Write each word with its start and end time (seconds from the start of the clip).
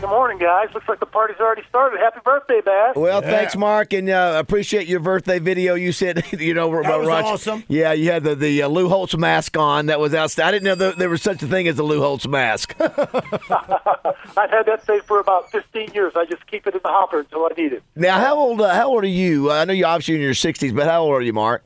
Good 0.00 0.10
morning, 0.10 0.38
guys. 0.38 0.68
Looks 0.74 0.88
like 0.88 1.00
the 1.00 1.06
party's 1.06 1.38
already 1.40 1.62
started. 1.68 1.98
Happy 1.98 2.20
birthday, 2.24 2.60
Bass. 2.64 2.94
Well, 2.94 3.20
thanks, 3.20 3.56
Mark, 3.56 3.92
and 3.92 4.08
uh, 4.08 4.36
appreciate 4.38 4.86
your 4.86 5.00
birthday 5.00 5.40
video. 5.40 5.74
You 5.74 5.90
said, 5.90 6.24
you 6.38 6.54
know, 6.54 6.70
That 6.82 6.98
was 7.00 7.08
Roger- 7.08 7.26
awesome. 7.26 7.64
Yeah, 7.66 7.92
you 7.94 8.10
had 8.12 8.22
the 8.22 8.36
the 8.36 8.62
uh, 8.62 8.68
Lou 8.68 8.88
Holtz 8.88 9.16
mask 9.16 9.56
on. 9.56 9.86
That 9.86 9.98
was 9.98 10.14
outstanding. 10.14 10.48
I 10.48 10.52
didn't 10.52 10.64
know 10.64 10.74
there, 10.76 10.92
there 10.92 11.08
was 11.10 11.20
such 11.22 11.42
a 11.42 11.48
thing 11.48 11.66
as 11.66 11.80
a 11.80 11.82
Lou 11.82 12.00
Holtz 12.00 12.28
mask. 12.28 12.76
I've 12.80 14.50
had 14.50 14.66
that 14.66 14.84
thing 14.86 15.00
for 15.04 15.18
about 15.18 15.50
15 15.50 15.92
years. 15.94 16.12
I 16.14 16.26
just 16.26 16.46
keep 16.46 16.68
it 16.68 16.74
in 16.74 16.80
the 16.82 16.88
hopper 16.88 17.18
until 17.20 17.44
I 17.44 17.48
need 17.60 17.72
it. 17.72 17.82
now, 17.96 18.20
how 18.20 18.36
old? 18.36 18.60
Uh, 18.60 18.72
how 18.72 18.88
old 18.88 19.02
are 19.02 19.08
you? 19.08 19.50
I 19.50 19.64
know 19.64 19.72
you're 19.72 19.88
obviously 19.88 20.14
in 20.14 20.20
your 20.20 20.32
60s, 20.32 20.74
but 20.76 20.86
how 20.86 21.02
old 21.02 21.14
are 21.14 21.22
you, 21.22 21.32
Mark? 21.32 21.64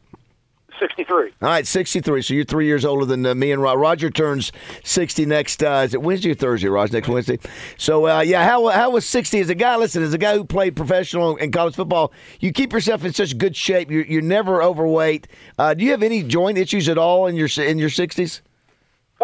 63. 0.78 1.32
All 1.42 1.48
right, 1.48 1.66
63. 1.66 2.22
So 2.22 2.34
you're 2.34 2.44
three 2.44 2.66
years 2.66 2.84
older 2.84 3.04
than 3.04 3.24
uh, 3.24 3.34
me 3.34 3.52
and 3.52 3.62
Rod. 3.62 3.78
Roger 3.78 4.10
turns 4.10 4.52
60 4.84 5.26
next. 5.26 5.62
Uh, 5.62 5.82
is 5.84 5.94
it 5.94 6.02
Wednesday 6.02 6.30
or 6.30 6.34
Thursday, 6.34 6.68
Roger? 6.68 6.92
Next 6.92 7.08
Wednesday. 7.08 7.38
So 7.76 8.08
uh, 8.08 8.20
yeah, 8.20 8.44
how 8.44 8.68
how 8.68 8.90
was 8.90 9.06
60 9.06 9.40
as 9.40 9.50
a 9.50 9.54
guy? 9.54 9.76
Listen, 9.76 10.02
as 10.02 10.14
a 10.14 10.18
guy 10.18 10.34
who 10.34 10.44
played 10.44 10.76
professional 10.76 11.36
in 11.36 11.52
college 11.52 11.74
football, 11.74 12.12
you 12.40 12.52
keep 12.52 12.72
yourself 12.72 13.04
in 13.04 13.12
such 13.12 13.36
good 13.38 13.56
shape. 13.56 13.90
You're, 13.90 14.04
you're 14.04 14.22
never 14.22 14.62
overweight. 14.62 15.28
Uh, 15.58 15.74
do 15.74 15.84
you 15.84 15.90
have 15.90 16.02
any 16.02 16.22
joint 16.22 16.58
issues 16.58 16.88
at 16.88 16.98
all 16.98 17.26
in 17.26 17.36
your 17.36 17.48
in 17.58 17.78
your 17.78 17.90
60s? 17.90 18.40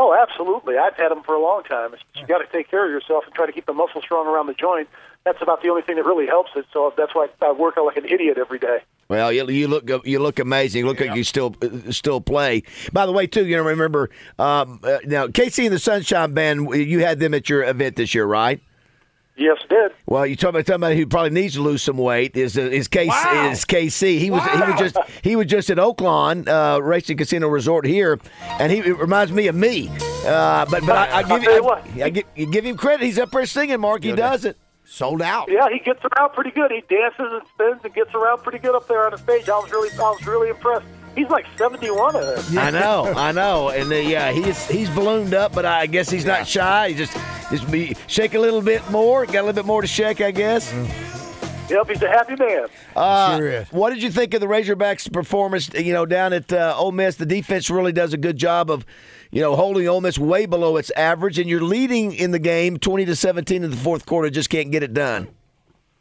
Oh, 0.00 0.14
absolutely. 0.14 0.78
I've 0.78 0.94
had 0.94 1.10
them 1.10 1.24
for 1.24 1.34
a 1.34 1.42
long 1.42 1.64
time. 1.64 1.92
You 2.14 2.24
got 2.24 2.38
to 2.38 2.46
take 2.46 2.70
care 2.70 2.84
of 2.84 2.90
yourself 2.90 3.24
and 3.24 3.34
try 3.34 3.46
to 3.46 3.52
keep 3.52 3.66
the 3.66 3.72
muscle 3.72 4.00
strong 4.00 4.28
around 4.28 4.46
the 4.46 4.54
joint. 4.54 4.88
That's 5.24 5.42
about 5.42 5.60
the 5.60 5.70
only 5.70 5.82
thing 5.82 5.96
that 5.96 6.04
really 6.04 6.26
helps 6.26 6.52
it. 6.54 6.66
So 6.72 6.94
that's 6.96 7.16
why 7.16 7.26
I 7.42 7.50
work 7.50 7.74
out 7.76 7.84
like 7.86 7.96
an 7.96 8.04
idiot 8.04 8.38
every 8.38 8.60
day. 8.60 8.78
Well, 9.08 9.32
you, 9.32 9.48
you 9.48 9.68
look 9.68 9.88
you 10.04 10.18
look 10.18 10.38
amazing. 10.38 10.80
You 10.80 10.86
look 10.86 11.00
like 11.00 11.16
you 11.16 11.24
still 11.24 11.54
still 11.90 12.20
play. 12.20 12.62
By 12.92 13.06
the 13.06 13.12
way, 13.12 13.26
too, 13.26 13.46
you 13.46 13.56
know, 13.56 13.62
remember 13.62 14.10
um, 14.38 14.80
uh, 14.82 14.98
now 15.06 15.28
KC 15.28 15.64
and 15.64 15.74
the 15.74 15.78
Sunshine 15.78 16.34
Band. 16.34 16.68
You 16.74 17.00
had 17.00 17.18
them 17.18 17.32
at 17.32 17.48
your 17.48 17.64
event 17.64 17.96
this 17.96 18.14
year, 18.14 18.26
right? 18.26 18.60
Yes, 19.38 19.56
did. 19.70 19.92
Well, 20.06 20.26
you 20.26 20.34
talk 20.34 20.50
about 20.50 20.66
somebody 20.66 20.96
who 20.96 21.06
probably 21.06 21.30
needs 21.30 21.54
to 21.54 21.62
lose 21.62 21.80
some 21.80 21.96
weight 21.96 22.36
is 22.36 22.58
uh, 22.58 22.62
is 22.62 22.86
KC. 22.88 23.08
Wow. 23.08 23.50
Is 23.50 23.64
KC? 23.64 24.18
He 24.18 24.30
was 24.30 24.42
he 24.42 24.58
was 24.58 24.78
just 24.78 24.96
he 25.22 25.36
was 25.36 25.46
just 25.46 25.70
at 25.70 25.78
Oaklawn 25.78 26.46
uh, 26.46 26.82
Racing 26.82 27.16
Casino 27.16 27.48
Resort 27.48 27.86
here, 27.86 28.18
and 28.58 28.70
he 28.70 28.78
it 28.78 28.98
reminds 28.98 29.32
me 29.32 29.46
of 29.46 29.54
me. 29.54 29.88
Uh, 30.26 30.66
but 30.68 30.84
but 30.84 30.96
I, 30.96 31.18
I 31.18 31.22
give 31.22 31.30
I'll 31.30 31.42
you 31.42 31.52
you. 31.52 31.68
I, 31.70 32.06
I 32.06 32.10
give, 32.10 32.24
you 32.34 32.50
give 32.50 32.64
him 32.66 32.76
credit. 32.76 33.06
He's 33.06 33.18
up 33.18 33.30
there 33.30 33.46
singing, 33.46 33.80
Mark. 33.80 34.04
He 34.04 34.12
does 34.12 34.44
it. 34.44 34.58
Sold 34.90 35.20
out. 35.20 35.50
Yeah, 35.50 35.68
he 35.70 35.80
gets 35.80 36.00
around 36.02 36.30
pretty 36.30 36.50
good. 36.50 36.70
He 36.70 36.80
dances 36.88 37.20
and 37.30 37.42
spins 37.54 37.80
and 37.84 37.92
gets 37.94 38.14
around 38.14 38.42
pretty 38.42 38.58
good 38.58 38.74
up 38.74 38.88
there 38.88 39.04
on 39.04 39.10
the 39.12 39.18
stage. 39.18 39.46
I 39.46 39.58
was 39.58 39.70
really, 39.70 39.90
I 39.90 40.10
was 40.10 40.26
really 40.26 40.48
impressed. 40.48 40.86
He's 41.14 41.28
like 41.28 41.44
71 41.58 42.16
of 42.16 42.50
them. 42.50 42.58
I 42.58 42.70
know, 42.70 43.04
I 43.16 43.32
know, 43.32 43.68
and 43.68 43.92
uh, 43.92 43.96
yeah, 43.96 44.32
he's 44.32 44.66
he's 44.66 44.88
ballooned 44.90 45.34
up, 45.34 45.52
but 45.52 45.66
I 45.66 45.86
guess 45.86 46.08
he's 46.08 46.24
not 46.24 46.46
shy. 46.46 46.88
He 46.90 46.94
just 46.94 47.12
just 47.50 47.70
be 47.70 47.96
shake 48.06 48.32
a 48.32 48.38
little 48.38 48.62
bit 48.62 48.88
more, 48.90 49.26
got 49.26 49.34
a 49.36 49.42
little 49.42 49.52
bit 49.52 49.66
more 49.66 49.82
to 49.82 49.86
shake, 49.88 50.22
I 50.22 50.30
guess. 50.30 50.72
Yep, 51.68 51.88
he's 51.90 52.02
a 52.02 52.08
happy 52.08 52.34
man. 52.36 52.66
Uh, 52.96 53.36
Sure 53.36 53.48
is. 53.48 53.68
What 53.70 53.90
did 53.90 54.02
you 54.02 54.10
think 54.10 54.32
of 54.34 54.40
the 54.40 54.46
Razorbacks' 54.46 55.12
performance? 55.12 55.70
You 55.74 55.92
know, 55.92 56.06
down 56.06 56.32
at 56.32 56.52
uh, 56.52 56.74
Ole 56.76 56.92
Miss, 56.92 57.16
the 57.16 57.26
defense 57.26 57.68
really 57.68 57.92
does 57.92 58.14
a 58.14 58.16
good 58.16 58.36
job 58.36 58.70
of, 58.70 58.86
you 59.30 59.42
know, 59.42 59.54
holding 59.54 59.86
Ole 59.86 60.00
Miss 60.00 60.18
way 60.18 60.46
below 60.46 60.76
its 60.78 60.90
average, 60.96 61.38
and 61.38 61.48
you're 61.48 61.62
leading 61.62 62.12
in 62.14 62.30
the 62.30 62.38
game, 62.38 62.78
twenty 62.78 63.04
to 63.04 63.14
seventeen 63.14 63.64
in 63.64 63.70
the 63.70 63.76
fourth 63.76 64.06
quarter, 64.06 64.30
just 64.30 64.48
can't 64.50 64.70
get 64.70 64.82
it 64.82 64.94
done. 64.94 65.28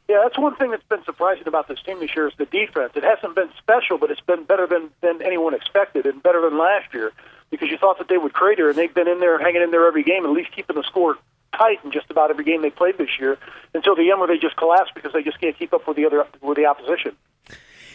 Yeah, 0.07 0.21
that's 0.23 0.37
one 0.37 0.55
thing 0.55 0.71
that's 0.71 0.87
been 0.87 1.03
surprising 1.03 1.47
about 1.47 1.67
this 1.67 1.81
team 1.81 1.99
this 1.99 2.15
year 2.15 2.29
is 2.29 2.33
the 2.37 2.45
defense. 2.45 2.93
It 2.95 3.03
hasn't 3.03 3.35
been 3.35 3.49
special, 3.57 3.97
but 3.97 4.09
it's 4.09 4.21
been 4.21 4.45
better 4.45 4.65
than 4.65 4.89
than 5.01 5.21
anyone 5.21 5.53
expected 5.53 6.05
and 6.05 6.23
better 6.23 6.41
than 6.41 6.57
last 6.57 6.93
year 6.93 7.11
because 7.49 7.69
you 7.69 7.77
thought 7.77 7.97
that 7.97 8.07
they 8.07 8.17
would 8.17 8.31
crater, 8.31 8.69
and 8.69 8.77
they've 8.77 8.93
been 8.93 9.07
in 9.09 9.19
there 9.19 9.37
hanging 9.37 9.61
in 9.61 9.71
there 9.71 9.85
every 9.85 10.03
game, 10.03 10.23
at 10.25 10.31
least 10.31 10.51
keeping 10.55 10.77
the 10.77 10.83
score 10.83 11.17
tight 11.57 11.79
in 11.83 11.91
just 11.91 12.09
about 12.09 12.29
every 12.29 12.43
game 12.43 12.61
they 12.61 12.69
played 12.69 12.97
this 12.97 13.09
year 13.19 13.37
until 13.73 13.95
the 13.95 14.09
end 14.11 14.19
where 14.19 14.27
they 14.27 14.37
just 14.37 14.55
collapsed 14.57 14.93
because 14.95 15.13
they 15.13 15.23
just 15.23 15.39
can't 15.39 15.57
keep 15.57 15.73
up 15.73 15.87
with 15.87 15.97
the 15.97 16.05
other 16.05 16.25
with 16.41 16.57
the 16.57 16.65
opposition. 16.65 17.15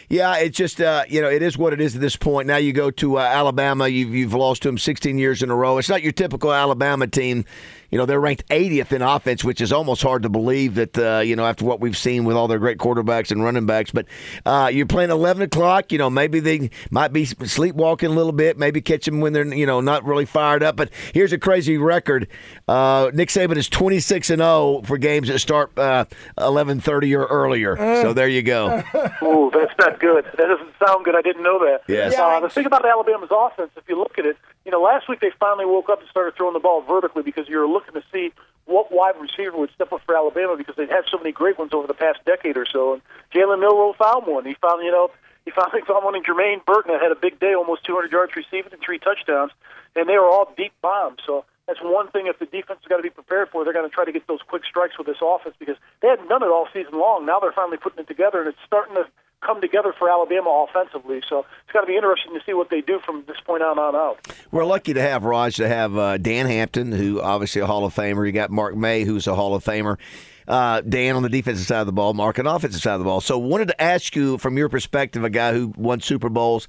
Yeah, 0.09 0.37
it's 0.37 0.57
just 0.57 0.81
uh, 0.81 1.05
you 1.07 1.21
know 1.21 1.29
it 1.29 1.41
is 1.41 1.57
what 1.57 1.73
it 1.73 1.81
is 1.81 1.95
at 1.95 2.01
this 2.01 2.15
point. 2.15 2.47
Now 2.47 2.57
you 2.57 2.73
go 2.73 2.91
to 2.91 3.17
uh, 3.17 3.21
Alabama, 3.21 3.87
you've 3.87 4.13
you've 4.13 4.33
lost 4.33 4.63
to 4.63 4.69
them 4.69 4.77
16 4.77 5.17
years 5.17 5.43
in 5.43 5.49
a 5.49 5.55
row. 5.55 5.77
It's 5.77 5.89
not 5.89 6.03
your 6.03 6.11
typical 6.11 6.53
Alabama 6.53 7.07
team. 7.07 7.45
You 7.89 7.99
know 7.99 8.07
they're 8.07 8.19
ranked 8.19 8.47
80th 8.49 8.91
in 8.91 9.03
offense, 9.03 9.43
which 9.43 9.61
is 9.61 9.71
almost 9.71 10.01
hard 10.01 10.23
to 10.23 10.29
believe 10.29 10.73
that 10.75 10.97
uh, 10.97 11.19
you 11.19 11.35
know 11.35 11.45
after 11.45 11.63
what 11.63 11.79
we've 11.79 11.95
seen 11.95 12.23
with 12.25 12.35
all 12.35 12.47
their 12.47 12.57
great 12.57 12.79
quarterbacks 12.79 13.31
and 13.31 13.43
running 13.43 13.67
backs. 13.67 13.91
But 13.91 14.07
uh, 14.47 14.71
you're 14.73 14.87
playing 14.87 15.11
11 15.11 15.43
o'clock. 15.43 15.91
You 15.91 15.99
know 15.99 16.09
maybe 16.09 16.39
they 16.39 16.71
might 16.89 17.13
be 17.13 17.25
sleepwalking 17.25 18.09
a 18.09 18.13
little 18.13 18.31
bit, 18.31 18.57
maybe 18.57 18.81
catch 18.81 19.05
them 19.05 19.19
when 19.21 19.33
they're 19.33 19.45
you 19.53 19.67
know 19.67 19.79
not 19.79 20.05
really 20.05 20.25
fired 20.25 20.63
up. 20.63 20.75
But 20.75 20.89
here's 21.13 21.33
a 21.33 21.37
crazy 21.37 21.77
record: 21.77 22.27
uh, 22.67 23.11
Nick 23.13 23.29
Saban 23.29 23.57
is 23.57 23.69
26 23.69 24.31
and 24.31 24.39
0 24.39 24.81
for 24.85 24.97
games 24.97 25.27
that 25.27 25.37
start 25.37 25.77
uh, 25.77 26.05
11:30 26.39 27.15
or 27.15 27.25
earlier. 27.25 27.77
So 27.77 28.13
there 28.13 28.27
you 28.27 28.41
go. 28.41 28.83
Ooh, 29.21 29.51
that's 29.53 29.77
not 29.77 29.92
good. 29.99 30.25
That 30.25 30.47
doesn't 30.47 30.73
sound 30.85 31.05
good. 31.05 31.15
I 31.15 31.21
didn't 31.21 31.43
know 31.43 31.59
that. 31.59 31.83
Yes. 31.87 32.15
Uh, 32.17 32.39
the 32.39 32.49
thing 32.49 32.65
about 32.65 32.85
Alabama's 32.85 33.29
offense, 33.31 33.71
if 33.75 33.83
you 33.87 33.97
look 33.97 34.17
at 34.17 34.25
it, 34.25 34.37
you 34.65 34.71
know, 34.71 34.81
last 34.81 35.09
week 35.09 35.19
they 35.19 35.31
finally 35.39 35.65
woke 35.65 35.89
up 35.89 35.99
and 35.99 36.09
started 36.09 36.35
throwing 36.35 36.53
the 36.53 36.59
ball 36.59 36.81
vertically 36.81 37.23
because 37.23 37.47
you 37.47 37.57
were 37.57 37.67
looking 37.67 37.93
to 37.93 38.03
see 38.11 38.31
what 38.65 38.91
wide 38.91 39.15
receiver 39.19 39.57
would 39.57 39.71
step 39.75 39.91
up 39.91 40.01
for 40.05 40.15
Alabama 40.15 40.55
because 40.55 40.75
they've 40.75 40.89
had 40.89 41.03
so 41.11 41.17
many 41.17 41.31
great 41.31 41.59
ones 41.59 41.73
over 41.73 41.87
the 41.87 41.93
past 41.93 42.19
decade 42.25 42.57
or 42.57 42.65
so. 42.65 42.93
And 42.93 43.01
Jalen 43.33 43.59
Milroe 43.59 43.93
found 43.93 44.25
one. 44.25 44.45
He 44.45 44.55
found, 44.55 44.83
you 44.83 44.91
know, 44.91 45.11
he 45.45 45.51
finally 45.55 45.81
found 45.87 46.05
one 46.05 46.15
in 46.15 46.23
Jermaine 46.23 46.63
Burton 46.65 46.93
that 46.93 47.01
had 47.01 47.11
a 47.11 47.19
big 47.19 47.39
day, 47.39 47.53
almost 47.53 47.83
200 47.85 48.11
yards 48.11 48.35
receiving 48.35 48.71
and 48.71 48.81
three 48.81 48.99
touchdowns, 48.99 49.51
and 49.95 50.07
they 50.07 50.17
were 50.17 50.29
all 50.29 50.53
deep 50.55 50.73
bombs. 50.81 51.19
So 51.25 51.45
that's 51.67 51.79
one 51.81 52.09
thing 52.11 52.27
if 52.27 52.39
the 52.39 52.45
defense 52.45 52.79
has 52.83 52.89
got 52.89 52.97
to 52.97 53.03
be 53.03 53.09
prepared 53.09 53.49
for. 53.49 53.63
They're 53.63 53.73
going 53.73 53.89
to 53.89 53.93
try 53.93 54.05
to 54.05 54.11
get 54.11 54.27
those 54.27 54.41
quick 54.47 54.63
strikes 54.65 54.97
with 54.97 55.07
this 55.07 55.21
offense 55.21 55.55
because 55.59 55.77
they 56.01 56.07
hadn't 56.07 56.27
done 56.27 56.43
it 56.43 56.47
all 56.47 56.67
season 56.73 56.99
long. 56.99 57.25
Now 57.25 57.39
they're 57.39 57.53
finally 57.53 57.77
putting 57.77 57.99
it 57.99 58.07
together, 58.07 58.39
and 58.39 58.49
it's 58.49 58.59
starting 58.65 58.95
to 58.95 59.05
come 59.45 59.61
together 59.61 59.93
for 59.97 60.09
Alabama 60.09 60.65
offensively. 60.67 61.21
So 61.27 61.39
it's 61.39 61.71
got 61.71 61.81
to 61.81 61.87
be 61.87 61.95
interesting 61.95 62.33
to 62.33 62.39
see 62.45 62.53
what 62.53 62.69
they 62.69 62.81
do 62.81 62.99
from 63.05 63.23
this 63.27 63.37
point 63.45 63.63
on 63.63 63.79
on 63.79 63.95
out. 63.95 64.19
We're 64.51 64.65
lucky 64.65 64.93
to 64.93 65.01
have 65.01 65.23
Raj 65.23 65.55
to 65.57 65.67
have 65.67 65.97
uh, 65.97 66.17
Dan 66.17 66.45
Hampton, 66.45 66.91
who 66.91 67.21
obviously 67.21 67.61
a 67.61 67.67
Hall 67.67 67.85
of 67.85 67.93
Famer. 67.93 68.25
You 68.25 68.31
got 68.31 68.49
Mark 68.49 68.75
May, 68.75 69.03
who's 69.03 69.27
a 69.27 69.35
Hall 69.35 69.55
of 69.55 69.63
Famer. 69.63 69.97
Uh, 70.45 70.81
Dan 70.81 71.15
on 71.15 71.23
the 71.23 71.29
defensive 71.29 71.65
side 71.65 71.79
of 71.79 71.85
the 71.85 71.93
ball, 71.93 72.13
Mark 72.13 72.37
on 72.37 72.45
the 72.45 72.53
offensive 72.53 72.81
side 72.81 72.95
of 72.95 72.99
the 72.99 73.05
ball. 73.05 73.21
So, 73.21 73.37
wanted 73.37 73.69
to 73.69 73.81
ask 73.81 74.13
you 74.13 74.37
from 74.37 74.57
your 74.57 74.67
perspective, 74.67 75.23
a 75.23 75.29
guy 75.29 75.53
who 75.53 75.73
won 75.77 76.01
Super 76.01 76.27
Bowls. 76.27 76.67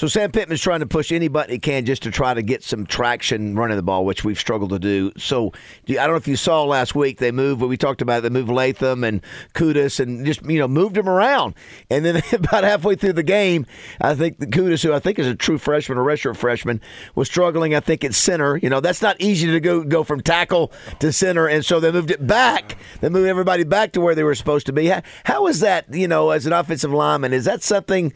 So 0.00 0.06
Sam 0.06 0.32
Pittman's 0.32 0.62
trying 0.62 0.80
to 0.80 0.86
push 0.86 1.12
any 1.12 1.28
button 1.28 1.52
he 1.52 1.58
can 1.58 1.84
just 1.84 2.04
to 2.04 2.10
try 2.10 2.32
to 2.32 2.40
get 2.40 2.62
some 2.62 2.86
traction 2.86 3.54
running 3.54 3.76
the 3.76 3.82
ball, 3.82 4.06
which 4.06 4.24
we've 4.24 4.38
struggled 4.38 4.70
to 4.70 4.78
do. 4.78 5.12
So 5.18 5.52
I 5.90 5.92
don't 5.92 6.12
know 6.12 6.16
if 6.16 6.26
you 6.26 6.36
saw 6.36 6.64
last 6.64 6.94
week 6.94 7.18
they 7.18 7.30
moved. 7.30 7.60
We 7.60 7.76
talked 7.76 8.00
about, 8.00 8.22
they 8.22 8.30
moved 8.30 8.48
Latham 8.48 9.04
and 9.04 9.20
Kutas 9.52 10.00
and 10.00 10.24
just 10.24 10.42
you 10.46 10.58
know 10.58 10.66
moved 10.66 10.96
him 10.96 11.06
around. 11.06 11.52
And 11.90 12.02
then 12.02 12.22
about 12.32 12.64
halfway 12.64 12.94
through 12.94 13.12
the 13.12 13.22
game, 13.22 13.66
I 14.00 14.14
think 14.14 14.38
the 14.38 14.46
Kutas, 14.46 14.82
who 14.82 14.94
I 14.94 15.00
think 15.00 15.18
is 15.18 15.26
a 15.26 15.34
true 15.34 15.58
freshman, 15.58 15.98
a 15.98 16.00
redshirt 16.00 16.38
freshman, 16.38 16.80
was 17.14 17.28
struggling. 17.28 17.74
I 17.74 17.80
think 17.80 18.02
at 18.02 18.14
center. 18.14 18.56
You 18.56 18.70
know 18.70 18.80
that's 18.80 19.02
not 19.02 19.20
easy 19.20 19.48
to 19.48 19.60
go 19.60 19.84
go 19.84 20.02
from 20.02 20.22
tackle 20.22 20.72
to 21.00 21.12
center, 21.12 21.46
and 21.46 21.62
so 21.62 21.78
they 21.78 21.92
moved 21.92 22.10
it 22.10 22.26
back. 22.26 22.78
They 23.02 23.10
moved 23.10 23.28
everybody 23.28 23.64
back 23.64 23.92
to 23.92 24.00
where 24.00 24.14
they 24.14 24.24
were 24.24 24.34
supposed 24.34 24.64
to 24.64 24.72
be. 24.72 24.86
How, 24.86 25.02
how 25.24 25.46
is 25.46 25.60
that? 25.60 25.92
You 25.92 26.08
know, 26.08 26.30
as 26.30 26.46
an 26.46 26.54
offensive 26.54 26.90
lineman, 26.90 27.34
is 27.34 27.44
that 27.44 27.62
something? 27.62 28.14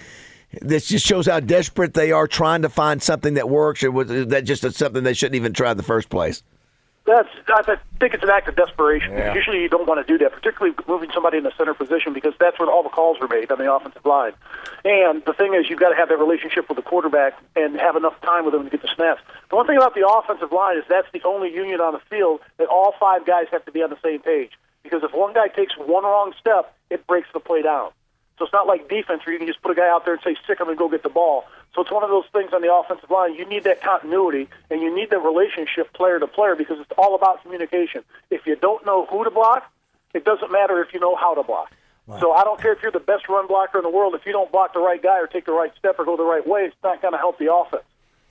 This 0.61 0.89
just 0.89 1.07
shows 1.07 1.27
how 1.27 1.41
desperate 1.41 1.95
they 1.95 2.13
are 2.13 2.27
trying 2.27 2.63
to 2.63 2.69
find 2.69 3.03
something 3.03 3.35
that 3.35 3.49
works, 3.49 3.83
or 3.83 3.91
was 3.91 4.09
that 4.09 4.45
just 4.45 4.71
something 4.75 5.03
they 5.03 5.15
shouldn't 5.15 5.37
even 5.37 5.53
try 5.53 5.71
in 5.71 5.77
the 5.77 5.83
first 5.83 6.09
place? 6.09 6.43
That's 7.07 7.29
I 7.49 7.77
think 8.01 8.15
it's 8.15 8.23
an 8.23 8.31
act 8.31 8.49
of 8.49 8.57
desperation. 8.57 9.13
Usually 9.35 9.61
you 9.61 9.69
don't 9.69 9.87
want 9.87 10.05
to 10.05 10.11
do 10.11 10.17
that, 10.25 10.33
particularly 10.33 10.75
moving 10.89 11.11
somebody 11.13 11.37
in 11.37 11.45
the 11.45 11.53
center 11.57 11.75
position 11.75 12.15
because 12.15 12.33
that's 12.41 12.59
where 12.59 12.71
all 12.71 12.83
the 12.83 12.89
calls 12.89 13.19
are 13.21 13.29
made 13.29 13.53
on 13.53 13.59
the 13.59 13.71
offensive 13.73 14.05
line. 14.07 14.33
And 14.87 15.23
the 15.27 15.35
thing 15.35 15.53
is, 15.53 15.69
you've 15.69 15.81
got 15.81 15.91
to 15.91 15.97
have 15.97 16.09
that 16.09 16.19
relationship 16.19 16.67
with 16.69 16.77
the 16.77 16.83
quarterback 16.83 17.39
and 17.57 17.79
have 17.79 17.97
enough 17.97 18.19
time 18.23 18.47
with 18.47 18.55
him 18.55 18.65
to 18.65 18.71
get 18.71 18.81
the 18.81 18.89
snaps. 18.95 19.21
The 19.51 19.57
one 19.57 19.67
thing 19.67 19.77
about 19.77 19.95
the 19.95 20.09
offensive 20.09 20.51
line 20.51 20.79
is 20.79 20.85
that's 20.89 21.09
the 21.13 21.23
only 21.25 21.53
unit 21.53 21.81
on 21.81 21.93
the 21.93 22.01
field 22.09 22.41
that 22.57 22.69
all 22.69 22.95
five 22.99 23.27
guys 23.27 23.47
have 23.53 23.67
to 23.67 23.73
be 23.73 23.83
on 23.83 23.91
the 23.91 24.01
same 24.03 24.21
page. 24.21 24.53
Because 24.83 25.03
if 25.03 25.13
one 25.13 25.35
guy 25.35 25.49
takes 25.49 25.77
one 25.77 26.05
wrong 26.05 26.33
step, 26.41 26.75
it 26.89 27.07
breaks 27.07 27.29
the 27.35 27.41
play 27.41 27.61
down. 27.61 27.91
So 28.39 28.45
it's 28.45 28.53
not 28.53 28.67
like 28.67 28.89
defense 28.89 29.25
where 29.25 29.33
you 29.33 29.39
can 29.39 29.47
just 29.47 29.63
put 29.63 29.71
a 29.71 29.75
guy 29.75 29.89
out 29.89 30.05
there 30.05 30.15
and 30.15 30.23
say, 30.23 30.35
stick 30.45 30.59
him 30.61 30.69
and 30.69 30.77
go 30.77 30.89
get 30.89 31.03
the 31.03 31.09
ball. 31.09 31.45
So 31.75 31.83
it's 31.83 31.91
one 31.91 32.03
of 32.03 32.11
those 32.11 32.25
things 32.33 32.53
on 32.53 32.63
the 32.63 32.73
offensive 32.73 33.11
line. 33.11 33.35
You 33.35 33.45
need 33.47 33.65
that 33.65 33.81
continuity 33.83 34.49
and 34.71 34.81
you 34.81 34.95
need 34.95 35.11
that 35.11 35.21
relationship 35.23 35.93
player 35.93 36.19
to 36.19 36.27
player 36.27 36.57
because 36.57 36.79
it's 36.81 36.91
all 36.99 37.15
about 37.15 37.43
communication. 37.43 38.03
If 38.31 38.47
you 38.47 38.57
don't 38.57 38.85
know 38.85 39.07
who 39.07 39.25
to 39.25 39.31
block, 39.31 39.71
it 40.15 40.25
doesn't 40.25 40.51
matter 40.51 40.81
if 40.83 40.93
you 40.95 41.01
know 41.01 41.15
how 41.17 41.35
to 41.35 41.43
block. 41.43 41.71
So 42.21 42.33
I 42.33 42.45
don't 42.45 42.61
care 42.61 42.73
if 42.73 42.83
you're 42.83 42.93
the 42.93 43.01
best 43.01 43.29
run 43.29 43.47
blocker 43.47 43.79
in 43.79 43.85
the 43.85 43.91
world. 43.91 44.15
If 44.15 44.27
you 44.27 44.33
don't 44.33 44.51
block 44.53 44.75
the 44.75 44.81
right 44.81 45.03
guy 45.03 45.19
or 45.21 45.27
take 45.27 45.47
the 45.47 45.53
right 45.53 45.73
step 45.79 45.99
or 45.99 46.05
go 46.05 46.17
the 46.17 46.25
right 46.25 46.47
way, 46.47 46.63
it's 46.65 46.77
not 46.83 47.01
going 47.01 47.13
to 47.13 47.19
help 47.19 47.39
the 47.39 47.53
offense. 47.53 47.83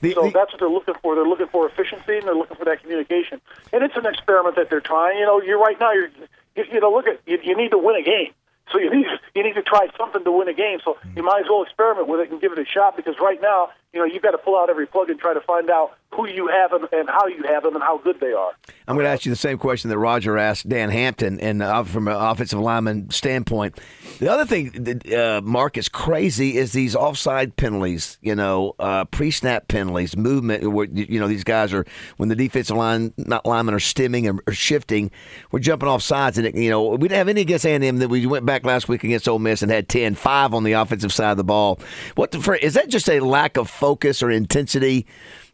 The- 0.01 0.11
so 0.13 0.21
the- 0.23 0.29
that's 0.31 0.51
what 0.51 0.59
they're 0.59 0.69
looking 0.69 0.93
for. 1.01 1.15
They're 1.15 1.25
looking 1.25 1.47
for 1.47 1.67
efficiency 1.67 2.17
and 2.17 2.27
they're 2.27 2.35
looking 2.35 2.57
for 2.57 2.65
that 2.65 2.81
communication. 2.81 3.41
And 3.71 3.83
it's 3.83 3.95
an 3.97 4.05
experiment 4.05 4.57
that 4.57 4.69
they're 4.69 4.81
trying. 4.81 5.17
You 5.17 5.25
know, 5.25 5.41
you're 5.41 5.59
right 5.59 5.79
now. 5.79 5.91
You're 5.93 6.09
you, 6.55 6.65
you 6.71 6.79
know, 6.81 6.91
look 6.91 7.07
at 7.07 7.19
you, 7.25 7.39
you 7.41 7.57
need 7.57 7.71
to 7.71 7.77
win 7.79 7.95
a 7.95 8.03
game. 8.03 8.31
So 8.73 8.79
you 8.79 8.89
need 8.89 9.05
you 9.35 9.43
need 9.43 9.53
to 9.53 9.61
try 9.61 9.87
something 9.97 10.23
to 10.23 10.31
win 10.31 10.47
a 10.47 10.53
game. 10.53 10.79
So 10.83 10.97
you 11.15 11.23
might 11.23 11.41
as 11.41 11.45
well 11.49 11.63
experiment 11.63 12.07
with 12.07 12.19
it 12.21 12.31
and 12.31 12.41
give 12.41 12.51
it 12.51 12.59
a 12.59 12.65
shot 12.65 12.97
because 12.97 13.15
right 13.21 13.39
now, 13.41 13.69
you 13.93 13.99
know, 13.99 14.05
you've 14.05 14.23
got 14.23 14.31
to 14.31 14.39
pull 14.39 14.59
out 14.59 14.69
every 14.69 14.87
plug 14.87 15.09
and 15.11 15.19
try 15.19 15.33
to 15.33 15.41
find 15.41 15.69
out 15.69 15.95
who 16.11 16.27
you 16.27 16.47
have 16.47 16.71
them 16.71 16.87
and 16.91 17.07
how 17.09 17.27
you 17.27 17.43
have 17.43 17.63
them 17.63 17.75
and 17.75 17.83
how 17.83 17.97
good 17.99 18.19
they 18.19 18.33
are. 18.33 18.51
I'm 18.87 18.95
going 18.95 19.05
to 19.05 19.09
ask 19.09 19.25
you 19.25 19.31
the 19.31 19.35
same 19.35 19.57
question 19.57 19.89
that 19.89 19.97
Roger 19.97 20.37
asked 20.37 20.67
Dan 20.67 20.89
Hampton, 20.89 21.39
and 21.39 21.61
uh, 21.63 21.83
from 21.83 22.07
an 22.07 22.15
offensive 22.15 22.59
lineman 22.59 23.09
standpoint, 23.11 23.79
the 24.19 24.29
other 24.29 24.45
thing 24.45 24.71
that 24.83 25.13
uh, 25.13 25.41
Mark 25.43 25.77
is 25.77 25.89
crazy 25.89 26.57
is 26.57 26.73
these 26.73 26.95
offside 26.95 27.55
penalties. 27.55 28.17
You 28.21 28.35
know, 28.35 28.75
uh, 28.79 29.05
pre-snap 29.05 29.67
penalties, 29.67 30.17
movement. 30.17 30.71
Where, 30.71 30.87
you 30.87 31.19
know, 31.19 31.27
these 31.27 31.43
guys 31.43 31.73
are 31.73 31.85
when 32.17 32.29
the 32.29 32.35
defensive 32.35 32.75
line, 32.75 33.13
not 33.17 33.45
linemen, 33.45 33.73
are 33.73 33.79
stimming 33.79 34.31
or, 34.31 34.41
or 34.47 34.53
shifting. 34.53 35.11
We're 35.51 35.59
jumping 35.59 35.89
off 35.89 36.01
sides, 36.01 36.37
and 36.37 36.47
it, 36.47 36.55
you 36.55 36.69
know, 36.69 36.89
we 36.89 37.07
didn't 37.07 37.17
have 37.17 37.29
any 37.29 37.41
against 37.41 37.65
A&M 37.65 37.97
that 37.97 38.09
we 38.09 38.25
went 38.25 38.45
back 38.45 38.62
last 38.65 38.87
week 38.87 39.03
against 39.03 39.27
Ole 39.27 39.39
Miss 39.39 39.61
and 39.61 39.71
had 39.71 39.89
10, 39.89 40.15
5 40.15 40.53
on 40.53 40.63
the 40.63 40.73
offensive 40.73 41.13
side 41.13 41.31
of 41.31 41.37
the 41.37 41.43
ball. 41.43 41.79
What 42.15 42.31
the, 42.31 42.59
is 42.61 42.73
that? 42.75 42.89
Just 42.89 43.09
a 43.09 43.19
lack 43.19 43.57
of 43.57 43.69
focus 43.69 44.21
or 44.21 44.29
intensity 44.29 45.05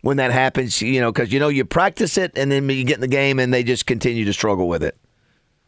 when 0.02 0.18
that 0.18 0.32
happens? 0.32 0.82
You 0.82 1.02
know, 1.02 1.12
because 1.12 1.32
you 1.32 1.40
know 1.40 1.50
you 1.50 1.66
practice 1.66 2.18
it 2.18 2.38
and 2.38 2.52
then 2.52 2.70
you 2.70 2.84
get 2.84 2.96
in 2.96 3.02
the 3.02 3.08
game 3.08 3.40
and 3.40 3.54
they 3.54 3.64
just 3.64 3.86
continue 3.86 4.26
to 4.26 4.34
struggle 4.34 4.68
with 4.68 4.84
it. 4.84 4.98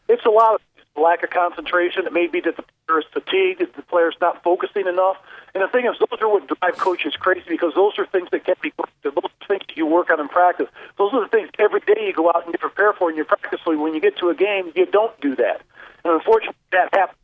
It's 0.09 0.25
a 0.25 0.29
lot 0.29 0.55
of 0.55 0.61
lack 1.01 1.23
of 1.23 1.29
concentration. 1.29 2.05
It 2.05 2.13
may 2.13 2.27
be 2.27 2.41
that 2.41 2.57
the 2.57 2.63
player 2.87 2.99
is 2.99 3.05
fatigued, 3.11 3.61
that 3.61 3.73
the 3.75 3.81
player's 3.83 4.15
not 4.19 4.43
focusing 4.43 4.87
enough. 4.87 5.17
And 5.53 5.63
the 5.63 5.67
thing 5.67 5.85
is, 5.85 5.97
those 5.99 6.19
are 6.21 6.29
what 6.29 6.47
drive 6.47 6.77
coaches 6.77 7.15
crazy 7.19 7.43
because 7.47 7.73
those 7.75 7.97
are 7.97 8.05
things 8.05 8.29
that 8.31 8.45
can 8.45 8.55
be 8.61 8.71
those 9.03 9.13
are 9.15 9.47
things 9.47 9.61
that 9.67 9.75
you 9.75 9.85
work 9.85 10.09
on 10.09 10.19
in 10.19 10.27
practice. 10.27 10.67
Those 10.97 11.13
are 11.13 11.21
the 11.21 11.27
things 11.27 11.49
every 11.59 11.81
day 11.81 12.07
you 12.07 12.13
go 12.13 12.29
out 12.29 12.45
and 12.45 12.53
you 12.53 12.57
prepare 12.57 12.93
for 12.93 13.09
in 13.09 13.15
your 13.15 13.25
practice. 13.25 13.59
So 13.65 13.77
when 13.77 13.93
you 13.93 13.99
get 13.99 14.17
to 14.17 14.29
a 14.29 14.35
game, 14.35 14.71
you 14.75 14.85
don't 14.85 15.19
do 15.19 15.35
that. 15.35 15.61
And 16.03 16.13
unfortunately, 16.13 16.55
that 16.71 16.89
happens. 16.93 17.17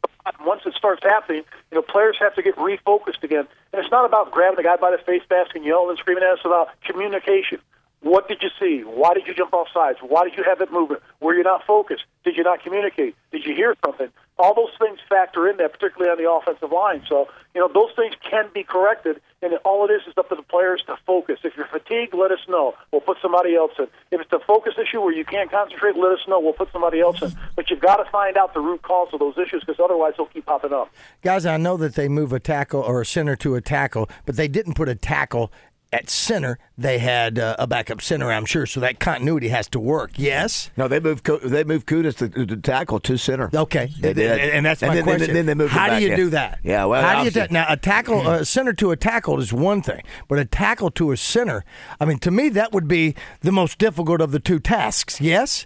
Once 0.45 0.62
it 0.65 0.74
starts 0.74 1.03
happening, 1.03 1.44
you 1.71 1.75
know, 1.75 1.81
players 1.81 2.18
have 2.19 2.35
to 2.35 2.41
get 2.41 2.56
refocused 2.56 3.24
again. 3.24 3.47
And 3.71 3.81
it's 3.81 3.91
not 3.91 4.06
about 4.06 4.31
grabbing 4.31 4.57
the 4.57 4.63
guy 4.63 4.75
by 4.75 4.91
the 4.91 4.97
face 4.97 5.24
mask 5.29 5.56
and 5.56 5.63
yelling 5.63 5.89
and 5.89 6.00
screaming 6.00 6.24
at 6.24 6.31
us. 6.31 6.38
It's 6.39 6.45
about 6.45 6.69
communication. 6.83 7.59
What 8.01 8.27
did 8.27 8.44
you 8.44 8.50
see? 8.59 8.81
Why 8.81 9.13
did 9.13 9.27
you 9.27 9.33
jump 9.33 9.53
off 9.53 9.68
sides? 9.74 10.00
Why 10.01 10.24
did 10.24 10.38
you 10.38 10.44
have 10.44 10.59
that 10.59 10.71
movement? 10.71 11.01
Were 11.19 11.33
you 11.33 11.44
not 11.44 11.65
focused? 11.65 12.06
Did 12.24 12.38
you 12.38 12.44
not 12.44 12.62
communicate? 12.63 13.15
Did 13.31 13.45
you 13.45 13.56
hear 13.56 13.75
something? 13.83 14.09
All 14.39 14.54
those 14.54 14.72
things 14.78 15.00
factor 15.10 15.50
in 15.50 15.57
there, 15.57 15.69
particularly 15.69 16.12
on 16.12 16.18
the 16.18 16.30
offensive 16.30 16.72
line. 16.72 17.04
So, 17.10 17.28
you 17.56 17.62
know, 17.62 17.69
those 17.74 17.89
things 17.95 18.13
can 18.22 18.50
be 18.54 18.63
corrected, 18.63 19.19
and 19.42 19.54
all 19.66 19.89
it 19.89 19.92
is 19.92 20.01
is 20.07 20.13
up 20.18 20.30
to 20.30 20.36
the 20.36 20.44
players 20.44 20.84
to 20.88 20.95
focus. 21.06 21.39
If 21.44 21.57
you're 21.57 21.68
fatigued, 21.68 22.13
let 22.13 22.31
us 22.31 22.39
know. 22.48 22.75
We'll 22.92 23.01
put 23.01 23.18
somebody 23.22 23.56
else 23.56 23.72
in. 23.80 23.88
If 24.12 24.22
it's 24.22 24.31
a 24.34 24.39
focus 24.39 24.75
issue 24.78 25.01
where 25.01 25.13
you 25.13 25.25
can't 25.25 25.50
concentrate, 25.50 25.95
let 25.95 26.12
us 26.12 26.28
know. 26.28 26.39
We'll 26.39 26.54
put 26.54 26.72
somebody 26.72 27.00
else 27.00 27.22
in. 27.22 27.34
But 27.56 27.69
you've 27.69 27.80
got 27.80 27.98
to 27.98 28.10
find 28.12 28.38
out 28.38 28.54
the 28.54 28.60
root 28.60 28.84
cause 28.84 29.10
of 29.12 29.19
those 29.19 29.38
issues 29.38 29.63
because 29.63 29.80
otherwise 29.84 30.13
they'll 30.18 30.28
keep 30.28 30.45
popping 30.45 30.74
up. 30.74 30.92
Guys, 31.24 31.45
I 31.45 31.57
know 31.57 31.78
that 31.78 31.95
they 31.95 32.07
move 32.07 32.31
a 32.31 32.40
tackle 32.40 32.81
or 32.81 33.01
a 33.01 33.06
center 33.06 33.36
to 33.38 33.56
a 33.56 33.62
tackle, 33.62 34.10
but 34.25 34.36
they 34.36 34.48
didn't 34.48 34.75
put 34.75 34.88
a 34.88 34.95
tackle 34.95 35.51
at 35.92 36.10
center, 36.10 36.60
they 36.78 37.00
had 37.00 37.39
uh, 37.39 37.56
a 37.57 37.66
backup 37.66 38.01
center, 38.01 38.31
I'm 38.31 38.45
sure. 38.45 38.66
So 38.66 38.80
that 38.81 39.00
continuity 39.00 39.48
has 39.50 39.68
to 39.69 39.80
work. 39.80 40.12
Yes. 40.18 40.69
No, 40.75 40.88
they 40.88 41.00
moved. 41.00 41.25
They 41.44 41.63
moved 41.63 41.88
Kutas 41.88 42.18
to, 42.18 42.45
to 42.45 42.57
tackle 42.57 43.00
to 43.01 43.18
center. 43.18 43.50
Okay, 43.54 43.89
they 44.00 44.13
did. 44.13 44.39
and 44.39 44.66
that's 44.66 44.81
my 44.81 44.89
and 44.89 44.98
then, 44.98 45.04
question. 45.04 45.28
Then, 45.28 45.36
then 45.36 45.45
they 45.45 45.54
moved 45.54 45.74
How 45.74 45.88
back, 45.88 46.00
do 46.00 46.04
you 46.04 46.12
yeah. 46.12 46.16
do 46.16 46.30
that? 46.31 46.60
Yeah, 46.63 46.86
well, 46.86 47.01
how 47.01 47.10
do 47.10 47.22
you 47.22 47.28
obviously- 47.28 47.48
ta- 47.48 47.54
now 47.54 47.66
a 47.69 47.78
tackle 47.78 48.28
a 48.28 48.45
center 48.45 48.74
to 48.74 48.92
a 48.92 48.95
tackle 48.98 49.39
is 49.39 49.54
one 49.54 49.81
thing, 49.81 50.01
but 50.28 50.39
a 50.39 50.45
tackle 50.45 50.92
to 50.92 51.12
a 51.12 51.18
center, 51.18 51.63
I 52.00 52.06
mean, 52.06 52.19
to 52.19 52.31
me 52.31 52.50
that 52.50 52.74
would 52.74 52.88
be 52.88 53.16
the 53.42 53.51
most 53.51 53.78
difficult 53.78 54.22
of 54.22 54.31
the 54.31 54.40
two 54.40 54.60
tasks. 54.60 55.22
Yes. 55.22 55.66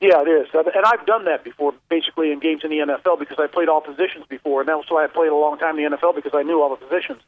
Yeah, 0.00 0.20
it 0.20 0.28
is, 0.28 0.48
and 0.52 0.66
and 0.66 0.84
I've 0.84 1.06
done 1.06 1.24
that 1.26 1.44
before, 1.44 1.72
basically 1.88 2.30
in 2.32 2.40
games 2.40 2.62
in 2.64 2.70
the 2.70 2.78
NFL 2.78 3.18
because 3.18 3.38
I 3.38 3.46
played 3.46 3.68
all 3.68 3.80
positions 3.80 4.26
before, 4.28 4.60
and 4.60 4.68
that's 4.68 4.90
why 4.90 5.04
I 5.04 5.06
played 5.06 5.30
a 5.30 5.36
long 5.36 5.58
time 5.58 5.78
in 5.78 5.84
the 5.90 5.96
NFL 5.96 6.14
because 6.14 6.32
I 6.34 6.42
knew 6.42 6.60
all 6.62 6.70
the 6.70 6.76
positions. 6.84 7.22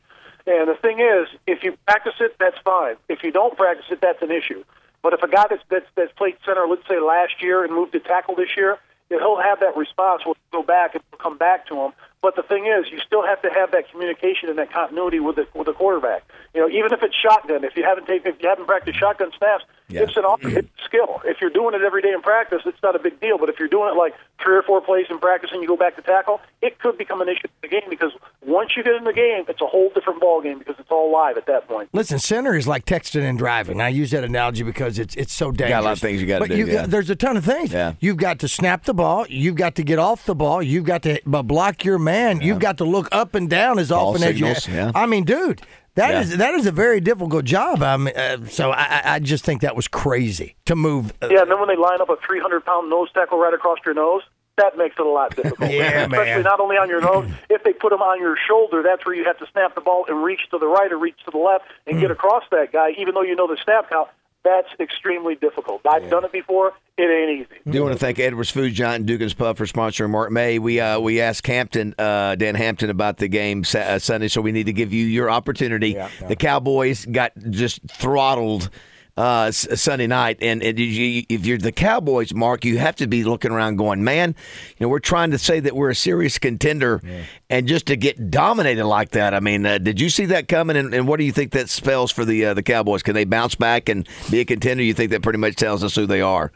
And 0.47 0.69
the 0.69 0.75
thing 0.81 1.01
is, 1.01 1.29
if 1.47 1.65
you 1.65 1.77
practice 1.87 2.15
it, 2.21 2.37
that's 2.39 2.59
fine. 2.65 2.97
If 3.09 3.25
you 3.25 3.33
don't 3.33 3.57
practice 3.57 3.87
it, 3.91 4.01
that's 4.01 4.23
an 4.23 4.31
issue. 4.31 4.63
But 5.03 5.13
if 5.13 5.23
a 5.23 5.29
guy 5.29 5.47
that's 5.51 5.63
that's, 5.69 5.87
that's 5.97 6.13
played 6.13 6.37
center, 6.45 6.67
let's 6.69 6.87
say 6.89 7.01
last 7.01 7.43
year, 7.43 7.65
and 7.65 7.75
moved 7.75 7.93
to 7.93 8.01
tackle 8.01 8.37
this 8.37 8.57
year, 8.57 8.79
he'll 9.09 9.41
have 9.41 9.61
that 9.61 9.77
response. 9.77 10.23
We'll 10.25 10.37
go 10.53 10.63
back 10.63 10.95
and 10.95 11.03
come 11.19 11.37
back 11.37 11.67
to 11.69 11.75
him. 11.77 11.93
But 12.27 12.35
the 12.35 12.43
thing 12.43 12.67
is, 12.67 12.91
you 12.91 12.99
still 13.07 13.25
have 13.25 13.41
to 13.43 13.51
have 13.51 13.71
that 13.71 13.89
communication 13.93 14.49
and 14.49 14.59
that 14.59 14.73
continuity 14.73 15.21
with 15.21 15.37
the 15.37 15.47
with 15.55 15.67
the 15.67 15.73
quarterback. 15.75 16.25
You 16.55 16.61
know, 16.63 16.69
even 16.69 16.93
if 16.93 17.01
it's 17.05 17.15
shotgun, 17.15 17.63
if 17.63 17.77
you 17.77 17.85
haven't 17.85 18.07
taken, 18.09 18.33
if 18.35 18.43
you 18.43 18.49
haven't 18.49 18.67
practiced 18.67 18.99
shotgun 18.99 19.31
snaps, 19.39 19.63
Yeah. 19.89 20.01
it's 20.03 20.17
an 20.17 20.25
it's 20.59 20.69
skill. 20.85 21.21
If 21.25 21.37
you're 21.41 21.51
doing 21.61 21.77
it 21.77 21.83
every 21.83 22.03
day 22.03 22.11
in 22.11 22.21
practice, 22.23 22.63
it's 22.67 22.83
not 22.83 22.97
a 22.97 22.99
big 22.99 23.21
deal. 23.21 23.39
But 23.39 23.49
if 23.49 23.61
you're 23.61 23.69
doing 23.69 23.95
it 23.95 23.97
like 23.97 24.15
three 24.43 24.57
or 24.57 24.63
four 24.63 24.81
plays 24.81 25.07
in 25.09 25.21
practice 25.21 25.51
and 25.53 25.63
you 25.63 25.69
go 25.69 25.77
back 25.77 25.95
to 25.97 26.03
tackle, 26.03 26.41
it 26.63 26.81
could 26.81 26.99
become 26.99 27.21
an 27.21 27.29
issue 27.29 27.47
in 27.47 27.63
the 27.63 27.69
game 27.69 27.89
because 27.89 28.11
once 28.45 28.73
you 28.77 28.83
get 28.83 28.97
in 28.97 29.05
the 29.05 29.13
game, 29.13 29.45
it's 29.49 29.61
a 29.61 29.67
whole 29.67 29.91
different 29.95 30.19
ball 30.21 30.43
game 30.43 30.59
because 30.59 30.75
it's 30.81 30.91
all 30.91 31.13
live 31.13 31.37
at 31.37 31.47
that 31.47 31.69
point. 31.69 31.89
Listen, 31.93 32.19
center 32.19 32.57
is 32.57 32.67
like 32.67 32.87
texting 32.87 33.23
and 33.23 33.39
driving. 33.39 33.81
I 33.81 33.91
use 33.91 34.11
that 34.11 34.25
analogy 34.25 34.65
because 34.65 34.99
it's 34.99 35.15
it's 35.15 35.33
so 35.33 35.53
dangerous. 35.53 35.71
got 35.71 35.83
a 35.83 35.85
lot 35.85 35.93
of 35.93 36.01
things 36.01 36.21
you 36.21 36.27
gotta 36.27 36.49
do, 36.49 36.57
you- 36.57 36.67
yeah. 36.67 36.87
There's 36.87 37.11
a 37.11 37.17
ton 37.17 37.37
of 37.37 37.45
things. 37.45 37.73
Yeah. 37.73 37.93
You've 38.01 38.17
got 38.17 38.41
to 38.41 38.49
snap 38.49 38.85
the 38.85 38.95
ball. 38.95 39.27
You've 39.29 39.55
got 39.57 39.77
to 39.77 39.85
get 39.85 40.01
off 40.01 40.25
the 40.27 40.35
ball. 40.35 40.63
You've 40.63 40.85
got 40.85 41.03
to 41.03 41.21
block 41.27 41.85
your 41.85 41.99
man. 42.01 42.16
You've 42.41 42.59
got 42.59 42.79
to 42.79 42.85
look 42.85 43.09
up 43.13 43.35
and 43.35 43.49
down 43.51 43.79
as 43.79 43.89
Ball 43.91 44.09
often 44.11 44.23
signals, 44.23 44.57
as 44.59 44.69
you. 44.69 44.75
yeah. 44.75 44.93
I 44.95 45.07
mean, 45.07 45.25
dude, 45.25 45.63
that 45.95 46.11
Yeah. 46.13 46.21
is 46.21 46.37
that 46.37 46.55
is 46.55 46.67
a 46.67 46.73
very 46.73 47.01
difficult 47.01 47.45
job. 47.45 47.83
I 47.83 47.97
mean, 47.97 48.17
uh, 48.17 48.47
so 48.47 48.71
I, 48.71 49.01
I- 49.05 49.15
I 49.15 49.19
just 49.19 49.45
think 49.45 49.63
that 49.63 49.75
was 49.77 49.89
crazy 49.89 50.57
to 50.67 50.77
move. 50.77 51.13
uh, 51.23 51.29
Yeah, 51.31 51.43
and 51.43 51.51
then 51.51 51.59
when 51.59 51.69
they 51.69 51.77
line 51.77 52.01
up 52.01 52.09
a 52.11 52.17
300 52.27 52.65
pound 52.65 52.91
nose 52.91 53.09
tackle 53.15 53.39
right 53.39 53.55
across 53.55 53.79
your 53.85 53.95
nose, 53.95 54.23
that 54.59 54.77
makes 54.79 54.97
it 54.99 55.05
a 55.05 55.09
lot 55.09 55.37
difficult. 55.37 55.71
Yeah, 55.71 56.05
Especially 56.05 56.25
man. 56.35 56.43
not 56.43 56.61
only 56.61 56.77
on 56.77 56.89
your 56.89 57.01
nose, 57.03 57.29
if 57.51 57.63
they 57.65 57.73
put 57.73 57.91
them 57.91 58.01
on 58.03 58.21
your 58.21 58.37
shoulder, 58.49 58.83
that's 58.83 59.05
where 59.07 59.15
you 59.15 59.25
have 59.25 59.39
to 59.39 59.47
snap 59.53 59.75
the 59.75 59.81
ball 59.83 60.07
and 60.09 60.23
reach 60.25 60.41
to 60.51 60.59
the 60.59 60.67
right 60.67 60.91
or 60.93 60.99
reach 60.99 61.19
to 61.27 61.31
the 61.31 61.39
left 61.39 61.65
and 61.87 61.97
Mm. 61.97 62.01
get 62.01 62.11
across 62.11 62.45
that 62.51 62.73
guy, 62.73 62.91
even 62.99 63.15
though 63.15 63.23
you 63.23 63.37
know 63.37 63.47
the 63.47 63.59
snap 63.63 63.89
count. 63.91 64.09
That's 64.47 64.69
extremely 64.79 65.35
difficult. 65.35 65.81
I've 65.85 66.09
done 66.09 66.25
it 66.25 66.31
before. 66.31 66.73
It 66.97 67.03
ain't 67.03 67.41
easy. 67.41 67.61
do 67.69 67.77
you 67.77 67.83
want 67.83 67.95
to 67.95 67.99
thank 67.99 68.21
Edwards 68.21 68.49
Food 68.49 68.73
Giant 68.75 68.99
and 68.99 69.07
Dugan's 69.07 69.35
Pub 69.35 69.57
for 69.57 69.67
sponsoring 69.67 70.11
Mark 70.11 70.31
May. 70.31 70.61
We 70.61 70.79
uh, 70.79 71.01
we 71.01 71.21
asked 71.21 71.45
Hampton, 71.49 71.97
uh, 71.99 72.37
Dan 72.37 72.55
Hampton, 72.55 72.89
about 72.89 73.17
the 73.17 73.27
game 73.27 73.65
sa- 73.65 73.81
uh, 73.81 73.99
Sunday, 73.99 74.29
so 74.29 74.41
we 74.41 74.53
need 74.53 74.67
to 74.67 74.73
give 74.73 74.93
you 74.93 75.05
your 75.05 75.29
opportunity. 75.31 75.99
The 76.29 76.37
Cowboys 76.37 77.07
got 77.07 77.33
just 77.51 77.81
throttled 77.91 78.71
uh, 79.17 79.51
Sunday 79.51 80.07
night, 80.07 80.39
and, 80.43 80.63
and 80.63 80.79
if 80.79 80.93
you- 80.93 81.25
if 81.29 81.47
you're 81.47 81.57
the 81.59 81.73
Cowboys, 81.73 82.35
Mark, 82.35 82.65
you 82.65 82.79
have 82.79 82.97
to 82.97 83.07
be 83.07 83.25
looking 83.25 83.51
around, 83.51 83.77
going, 83.77 84.05
"Man, 84.05 84.35
you 84.77 84.85
know, 84.85 84.89
we're 84.89 84.99
trying 84.99 85.31
to 85.31 85.39
say 85.39 85.59
that 85.61 85.75
we're 85.75 85.91
a 85.91 85.95
serious 85.95 86.39
contender, 86.39 87.01
and 87.49 87.67
just 87.67 87.87
to 87.87 87.97
get 87.97 88.31
dominated 88.31 88.85
like 88.85 89.11
that. 89.11 89.33
I 89.33 89.41
mean, 89.41 89.65
uh, 89.65 89.79
did 89.79 90.01
you 90.01 90.11
see 90.11 90.27
that 90.27 90.49
coming? 90.49 90.77
And, 90.77 90.93
and 90.95 91.09
what 91.09 91.19
do 91.19 91.25
you 91.25 91.33
think 91.33 91.53
that 91.53 91.71
spells 91.71 92.13
for 92.13 92.25
the 92.27 92.45
uh, 92.47 92.55
the 92.55 92.63
Cowboys? 92.63 93.03
Can 93.03 93.15
they 93.15 93.25
bounce 93.25 93.55
back 93.55 93.89
and 93.89 94.07
be 94.31 94.41
a 94.41 94.45
contender? 94.45 94.83
You 94.83 94.93
think 94.95 95.11
that 95.13 95.23
pretty 95.23 95.39
much 95.39 95.57
tells 95.57 95.83
us 95.83 95.95
who 95.95 96.05
they 96.07 96.21
are? 96.21 96.53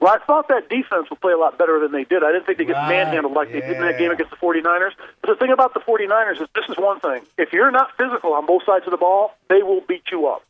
Well, 0.00 0.12
I 0.12 0.18
thought 0.26 0.48
that 0.48 0.68
defense 0.68 1.08
would 1.08 1.20
play 1.20 1.32
a 1.32 1.38
lot 1.38 1.56
better 1.56 1.78
than 1.80 1.92
they 1.92 2.04
did. 2.04 2.22
I 2.24 2.32
didn't 2.32 2.44
think 2.44 2.58
they 2.58 2.64
get 2.66 2.76
manhandled 2.88 3.32
like 3.32 3.52
they 3.52 3.60
did 3.60 3.76
in 3.76 3.80
that 3.82 3.96
game 3.98 4.10
against 4.10 4.30
the 4.32 4.36
49ers. 4.36 4.90
But 5.22 5.28
the 5.30 5.36
thing 5.36 5.50
about 5.50 5.72
the 5.72 5.80
49ers 5.80 6.42
is 6.42 6.48
this 6.54 6.64
is 6.68 6.76
one 6.76 7.00
thing. 7.00 7.22
If 7.38 7.52
you're 7.54 7.70
not 7.70 7.90
physical 7.96 8.34
on 8.34 8.44
both 8.44 8.64
sides 8.66 8.84
of 8.86 8.90
the 8.90 8.98
ball, 8.98 9.34
they 9.48 9.62
will 9.62 9.80
beat 9.88 10.02
you 10.10 10.26
up. 10.26 10.42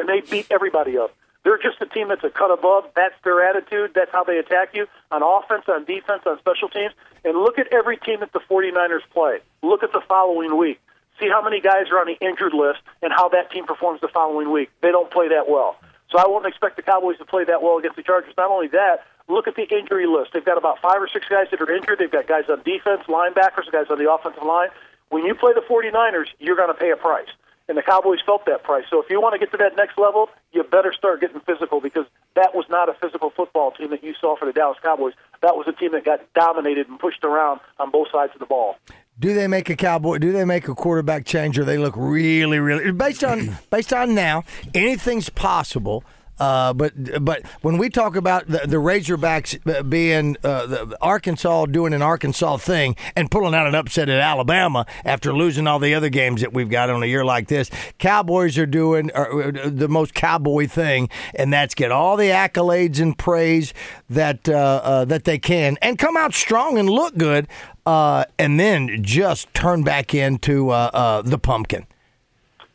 And 0.00 0.08
they 0.08 0.22
beat 0.22 0.46
everybody 0.50 0.96
up. 0.96 1.14
They're 1.44 1.58
just 1.58 1.80
a 1.80 1.86
team 1.86 2.08
that's 2.08 2.24
a 2.24 2.30
cut 2.30 2.50
above. 2.50 2.84
That's 2.96 3.14
their 3.22 3.44
attitude. 3.48 3.92
That's 3.94 4.10
how 4.10 4.24
they 4.24 4.38
attack 4.38 4.70
you 4.74 4.86
on 5.10 5.22
offense, 5.22 5.64
on 5.68 5.84
defense, 5.84 6.22
on 6.26 6.38
special 6.38 6.68
teams. 6.68 6.92
And 7.24 7.36
look 7.36 7.58
at 7.58 7.68
every 7.72 7.98
team 7.98 8.20
that 8.20 8.32
the 8.32 8.40
49ers 8.40 9.04
play. 9.12 9.40
Look 9.62 9.82
at 9.82 9.92
the 9.92 10.02
following 10.08 10.56
week. 10.56 10.80
See 11.18 11.28
how 11.28 11.42
many 11.42 11.60
guys 11.60 11.92
are 11.92 12.00
on 12.00 12.06
the 12.06 12.16
injured 12.24 12.54
list 12.54 12.80
and 13.02 13.12
how 13.12 13.28
that 13.28 13.50
team 13.50 13.66
performs 13.66 14.00
the 14.00 14.08
following 14.08 14.50
week. 14.50 14.70
They 14.80 14.90
don't 14.90 15.10
play 15.10 15.28
that 15.28 15.48
well. 15.48 15.76
So 16.10 16.18
I 16.18 16.26
won't 16.26 16.46
expect 16.46 16.76
the 16.76 16.82
Cowboys 16.82 17.18
to 17.18 17.24
play 17.24 17.44
that 17.44 17.62
well 17.62 17.78
against 17.78 17.96
the 17.96 18.02
Chargers. 18.02 18.34
Not 18.36 18.50
only 18.50 18.68
that, 18.68 19.04
look 19.28 19.46
at 19.46 19.54
the 19.54 19.68
injury 19.68 20.06
list. 20.06 20.32
They've 20.32 20.44
got 20.44 20.58
about 20.58 20.80
five 20.80 21.00
or 21.00 21.08
six 21.08 21.26
guys 21.28 21.46
that 21.50 21.60
are 21.60 21.72
injured. 21.72 21.98
They've 21.98 22.10
got 22.10 22.26
guys 22.26 22.44
on 22.48 22.62
defense, 22.62 23.02
linebackers, 23.06 23.70
guys 23.70 23.86
on 23.90 23.98
the 23.98 24.10
offensive 24.10 24.42
line. 24.42 24.68
When 25.10 25.24
you 25.24 25.34
play 25.34 25.52
the 25.54 25.62
49ers, 25.62 26.26
you're 26.38 26.56
going 26.56 26.68
to 26.68 26.74
pay 26.74 26.90
a 26.90 26.96
price. 26.96 27.28
And 27.70 27.78
the 27.78 27.82
Cowboys 27.82 28.18
felt 28.26 28.46
that 28.46 28.64
price. 28.64 28.82
So 28.90 29.00
if 29.00 29.08
you 29.10 29.20
want 29.20 29.34
to 29.34 29.38
get 29.38 29.52
to 29.52 29.56
that 29.58 29.76
next 29.76 29.96
level, 29.96 30.28
you 30.50 30.64
better 30.64 30.92
start 30.92 31.20
getting 31.20 31.38
physical 31.38 31.80
because 31.80 32.04
that 32.34 32.52
was 32.52 32.64
not 32.68 32.88
a 32.88 32.94
physical 32.94 33.30
football 33.30 33.70
team 33.70 33.90
that 33.90 34.02
you 34.02 34.12
saw 34.20 34.36
for 34.36 34.44
the 34.44 34.52
Dallas 34.52 34.76
Cowboys. 34.82 35.12
That 35.40 35.54
was 35.54 35.68
a 35.68 35.72
team 35.72 35.92
that 35.92 36.04
got 36.04 36.20
dominated 36.34 36.88
and 36.88 36.98
pushed 36.98 37.22
around 37.22 37.60
on 37.78 37.92
both 37.92 38.08
sides 38.10 38.32
of 38.34 38.40
the 38.40 38.46
ball. 38.46 38.74
Do 39.20 39.34
they 39.34 39.46
make 39.46 39.70
a 39.70 39.76
cowboy? 39.76 40.18
Do 40.18 40.32
they 40.32 40.44
make 40.44 40.66
a 40.66 40.74
quarterback 40.74 41.24
change, 41.24 41.60
or 41.60 41.64
they 41.64 41.78
look 41.78 41.94
really, 41.96 42.58
really 42.58 42.90
based 42.90 43.22
on 43.22 43.56
based 43.70 43.92
on 43.92 44.16
now? 44.16 44.42
Anything's 44.74 45.28
possible. 45.28 46.02
Uh, 46.40 46.72
but 46.72 46.92
but 47.24 47.42
when 47.60 47.78
we 47.78 47.88
talk 47.90 48.16
about 48.16 48.46
the, 48.48 48.60
the 48.66 48.78
Razorbacks 48.78 49.60
uh, 49.72 49.82
being 49.82 50.36
uh, 50.42 50.66
the 50.66 50.96
Arkansas 51.00 51.66
doing 51.66 51.92
an 51.92 52.02
Arkansas 52.02 52.56
thing 52.56 52.96
and 53.14 53.30
pulling 53.30 53.54
out 53.54 53.66
an 53.66 53.74
upset 53.74 54.08
at 54.08 54.20
Alabama 54.20 54.86
after 55.04 55.32
losing 55.32 55.66
all 55.66 55.78
the 55.78 55.94
other 55.94 56.08
games 56.08 56.40
that 56.40 56.52
we've 56.52 56.70
got 56.70 56.90
on 56.90 57.02
a 57.02 57.06
year 57.06 57.24
like 57.24 57.48
this, 57.48 57.70
Cowboys 57.98 58.58
are 58.58 58.66
doing 58.66 59.10
uh, 59.14 59.52
the 59.66 59.88
most 59.88 60.14
cowboy 60.14 60.66
thing, 60.66 61.08
and 61.34 61.52
that's 61.52 61.74
get 61.74 61.92
all 61.92 62.16
the 62.16 62.30
accolades 62.30 63.00
and 63.00 63.16
praise 63.18 63.74
that 64.08 64.48
uh, 64.48 64.80
uh, 64.82 65.04
that 65.04 65.24
they 65.24 65.38
can 65.38 65.76
and 65.82 65.98
come 65.98 66.16
out 66.16 66.34
strong 66.34 66.78
and 66.78 66.88
look 66.88 67.16
good. 67.16 67.46
uh, 67.86 68.24
and 68.38 68.60
then 68.60 69.02
just 69.02 69.52
turn 69.54 69.82
back 69.82 70.14
into 70.14 70.70
uh, 70.70 70.90
uh, 70.92 71.22
the 71.22 71.38
pumpkin. 71.38 71.86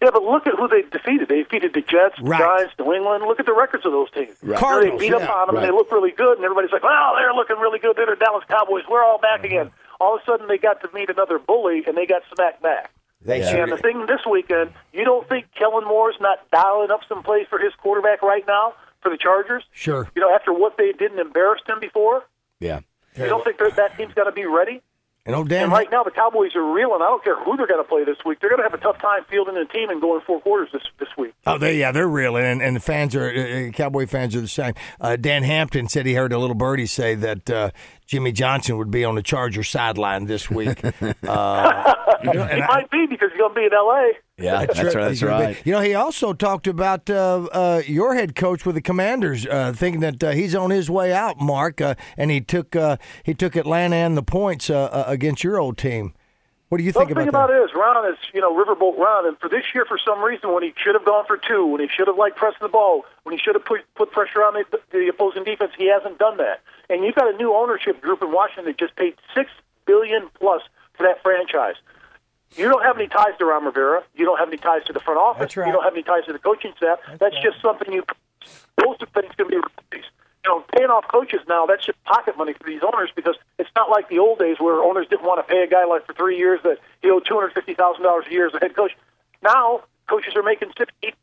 Yeah, 0.06 0.12
but 0.14 0.22
look 0.24 0.46
at 0.46 0.54
who 0.54 0.68
they 0.68 0.84
defeated. 0.84 1.28
They 1.30 1.42
defeated 1.42 1.74
the 1.74 1.82
Jets, 1.82 2.16
the 2.22 2.30
Right. 2.30 2.40
Giants, 2.40 2.74
New 2.78 2.94
England. 2.94 3.26
Look 3.26 3.40
at 3.40 3.48
the 3.48 3.54
records 3.58 3.86
of 3.88 3.92
those 3.92 4.12
teams. 4.12 4.38
Right. 4.44 4.60
Cardinals, 4.60 5.00
they 5.02 5.10
beat 5.10 5.18
yeah. 5.18 5.26
up 5.26 5.30
on 5.30 5.48
them, 5.48 5.56
and 5.56 5.64
Right. 5.66 5.72
they 5.72 5.76
look 5.76 5.92
really 5.92 6.12
good, 6.12 6.38
and 6.38 6.46
everybody's 6.46 6.72
like, 6.72 6.84
"Well, 6.84 7.16
they're 7.18 7.34
looking 7.34 7.58
really 7.58 7.80
good. 7.80 7.96
They're 7.96 8.06
the 8.06 8.16
Dallas 8.16 8.44
Cowboys. 8.48 8.84
We're 8.88 9.04
all 9.04 9.18
back 9.18 9.40
Mm-hmm. 9.42 9.46
again." 9.46 9.72
All 10.00 10.16
of 10.16 10.22
a 10.22 10.26
sudden, 10.26 10.48
they 10.48 10.58
got 10.60 10.82
to 10.82 10.90
meet 10.94 11.10
another 11.10 11.40
bully, 11.40 11.84
and 11.88 11.98
they 11.98 12.06
got 12.06 12.22
smacked 12.34 12.62
back. 12.62 12.92
They 13.22 13.42
And 13.42 13.72
the 13.72 13.78
thing 13.78 14.06
this 14.06 14.22
weekend, 14.30 14.72
you 14.94 15.04
don't 15.04 15.28
think 15.28 15.48
Kellen 15.58 15.86
Moore's 15.86 16.18
not 16.22 16.40
dialing 16.52 16.92
up 16.92 17.02
some 17.10 17.24
plays 17.24 17.48
for 17.50 17.58
his 17.58 17.74
quarterback 17.82 18.22
right 18.22 18.46
now 18.46 18.76
for 19.02 19.10
the 19.10 19.18
Chargers? 19.18 19.64
Sure. 19.72 20.08
You 20.14 20.22
know, 20.22 20.30
after 20.36 20.54
what 20.54 20.78
they 20.78 20.92
did 20.92 21.10
and 21.12 21.20
embarrassed 21.20 21.68
him 21.68 21.80
before, 21.80 22.24
Yeah. 22.60 22.82
you 23.18 23.26
don't 23.26 23.44
think 23.44 23.58
that 23.58 23.76
that 23.78 23.98
team's 23.98 24.14
got 24.14 24.26
to 24.26 24.32
be 24.32 24.46
ready? 24.46 24.82
And 25.28 25.36
old 25.36 25.50
Dan, 25.50 25.64
And 25.64 25.72
right 25.72 25.88
now, 25.92 26.04
the 26.04 26.12
Cowboys 26.12 26.56
are 26.56 26.62
reeling. 26.64 27.02
I 27.02 27.06
don't 27.08 27.24
care 27.24 27.36
who 27.44 27.58
they're 27.58 27.66
going 27.66 27.82
to 27.84 27.90
play 27.90 28.04
this 28.06 28.18
week. 28.24 28.40
They're 28.40 28.50
going 28.52 28.62
to 28.62 28.70
have 28.70 28.76
a 28.80 28.84
tough 28.84 29.02
time 29.02 29.24
fielding 29.28 29.58
a 29.58 29.66
team 29.66 29.90
and 29.90 30.00
going 30.00 30.22
four 30.22 30.40
quarters 30.40 30.70
this 30.72 30.84
this 31.00 31.10
week. 31.18 31.34
Oh, 31.48 31.58
they 31.58 31.80
yeah, 31.80 31.92
they're 31.92 32.08
reeling. 32.08 32.44
and 32.46 32.62
and 32.62 32.76
the 32.76 32.80
fans 32.80 33.16
are 33.16 33.30
uh, 33.30 33.72
Cowboy 33.72 34.06
fans 34.06 34.36
are 34.36 34.42
the 34.42 34.48
same. 34.48 34.76
Uh, 35.02 35.16
Dan 35.16 35.42
Hampton 35.42 35.90
said 35.90 36.06
he 36.06 36.14
heard 36.14 36.32
a 36.32 36.38
little 36.38 36.56
birdie 36.56 36.86
say 36.86 37.16
that 37.16 37.50
uh, 37.50 37.72
Jimmy 38.06 38.32
Johnson 38.34 38.78
would 38.78 38.92
be 38.92 39.04
on 39.04 39.16
the 39.16 39.24
Charger 39.24 39.64
sideline 39.64 40.26
this 40.26 40.50
week. 40.52 40.82
Uh, 41.28 41.94
you 42.24 42.34
know, 42.34 42.46
He 42.46 42.62
I- 42.62 42.68
might 42.68 42.92
be 42.92 43.08
because 43.10 43.30
he's 43.32 43.40
going 43.40 43.54
to 43.54 43.60
be 43.60 43.66
in 43.66 43.74
L.A. 43.74 44.12
Yeah, 44.38 44.66
that's, 44.66 44.84
right. 44.84 44.94
That's 44.94 45.10
He's 45.12 45.24
right. 45.24 45.66
You 45.66 45.72
know, 45.72 45.80
he 45.80 45.94
also 45.94 46.34
talked 46.34 46.68
about 46.68 47.10
uh, 47.10 47.48
uh, 47.52 47.82
your 47.88 48.16
head 48.16 48.36
coach 48.36 48.66
with 48.66 48.76
the 48.76 48.82
Commanders, 48.82 49.46
uh, 49.46 49.72
thinking 49.72 50.02
that 50.02 50.22
uh, 50.22 50.32
he's 50.32 50.54
on 50.54 50.72
his 50.72 50.90
way 50.90 51.14
out, 51.14 51.40
Mark, 51.40 51.80
uh, 51.80 51.96
and 52.18 52.32
he 52.32 52.42
took 52.42 52.76
uh, 52.76 52.98
he 53.24 53.34
took 53.34 53.56
Atlanta 53.56 53.96
and 53.96 54.18
the 54.18 54.24
points 54.24 54.70
uh, 54.70 54.84
uh, 54.86 55.06
against 55.08 55.44
your 55.44 55.58
old 55.58 55.78
team. 55.78 56.14
What 56.68 56.80
do 56.80 56.84
you 56.84 56.92
think 56.92 56.96
Well, 56.96 57.06
think 57.06 57.16
the 57.16 57.22
thing 57.22 57.30
about 57.30 57.50
about 57.50 57.62
it 57.62 57.64
is, 57.64 57.72
Ron 57.74 58.12
is 58.12 58.18
you 58.34 58.42
know 58.42 58.54
Riverboat 58.54 58.98
Ron, 58.98 59.26
and 59.26 59.40
for 59.40 59.48
this 59.48 59.64
year, 59.74 59.86
for 59.86 59.98
some 59.98 60.22
reason, 60.22 60.52
when 60.52 60.64
he 60.64 60.74
should 60.76 60.96
have 60.96 61.06
gone 61.06 61.26
for 61.26 61.38
two, 61.38 61.66
when 61.68 61.80
he 61.80 61.88
should 61.88 62.08
have 62.08 62.18
like 62.18 62.36
pressed 62.36 62.60
the 62.60 62.68
ball, 62.68 63.06
when 63.24 63.38
he 63.38 63.42
should 63.42 63.56
have 63.56 63.64
put 63.64 63.82
put 63.96 64.12
pressure 64.12 64.44
on 64.44 64.56
the, 64.56 64.80
the 64.92 65.08
opposing 65.08 65.46
defense, 65.46 65.72
he 65.78 65.88
hasn't 65.88 66.18
done 66.18 66.36
that. 66.38 66.60
And 66.90 67.06
you've 67.06 67.16
got 67.16 67.34
a 67.34 67.38
new 67.38 67.56
ownership 67.56 68.02
group 68.02 68.22
in 68.22 68.34
Washington 68.34 68.66
that 68.66 68.78
just 68.78 68.98
paid 68.98 69.16
six 69.34 69.50
billion 69.86 70.28
plus 70.38 70.62
for 70.98 71.04
that 71.04 71.24
franchise. 71.24 71.76
You 72.56 72.70
don't 72.70 72.84
have 72.84 72.98
any 72.98 73.08
ties 73.08 73.38
to 73.40 73.46
Ron 73.46 73.66
Rivera. 73.66 74.04
You 74.16 74.26
don't 74.26 74.40
have 74.40 74.48
any 74.48 74.58
ties 74.58 74.84
to 74.86 74.94
the 74.94 75.00
front 75.00 75.20
office. 75.20 75.40
That's 75.40 75.58
right. 75.58 75.68
You 75.68 75.74
don't 75.74 75.84
have 75.84 75.94
any 75.94 76.04
ties 76.04 76.26
to 76.26 76.34
the 76.34 76.40
coaching 76.40 76.74
staff. 76.78 77.00
That's, 77.20 77.36
just 77.44 77.62
something 77.62 77.92
you. 77.92 78.04
Most 78.84 79.02
of 79.02 79.10
things 79.10 79.34
can 79.36 79.48
be 79.48 79.58
replaced. 79.58 80.10
You 80.46 80.52
know, 80.52 80.64
paying 80.76 80.90
off 80.90 81.08
coaches 81.08 81.40
now, 81.48 81.66
that's 81.66 81.86
just 81.86 82.02
pocket 82.04 82.38
money 82.38 82.54
for 82.54 82.64
these 82.66 82.82
owners 82.84 83.10
because 83.16 83.36
it's 83.58 83.70
not 83.76 83.90
like 83.90 84.10
the 84.10 84.20
old 84.20 84.40
days 84.40 84.58
where 84.60 84.76
owners 84.84 85.08
didn't 85.10 85.26
want 85.26 85.46
to 85.46 85.52
pay 85.52 85.64
a 85.64 85.68
guy 85.68 85.86
like 85.86 86.06
for 86.06 86.14
three 86.14 86.38
years 86.38 86.60
that 86.64 86.78
he 87.02 87.10
owed 87.10 87.26
two 87.26 87.34
hundred 87.34 87.54
fifty 87.54 87.74
thousand 87.74 88.04
dollars 88.04 88.26
a 88.28 88.32
year 88.32 88.48
as 88.48 88.54
a 88.54 88.60
head 88.60 88.76
coach. 88.76 88.92
Now 89.42 89.82
coaches 90.08 90.34
are 90.36 90.44
making 90.44 90.72
sixty 90.78 91.14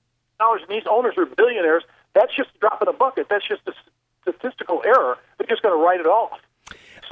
dollars, 0.40 0.62
and 0.62 0.70
these 0.70 0.86
owners 0.90 1.14
are 1.16 1.26
billionaires. 1.26 1.84
That's 2.14 2.34
just 2.34 2.50
a 2.56 2.58
drop 2.58 2.82
in 2.82 2.88
a 2.88 2.92
bucket. 2.92 3.28
That's 3.30 3.46
just 3.46 3.62
a 3.66 3.72
statistical 4.22 4.82
error. 4.84 5.18
They're 5.38 5.46
just 5.46 5.62
going 5.62 5.78
to 5.78 5.82
write 5.82 6.00
it 6.00 6.06
off. 6.06 6.40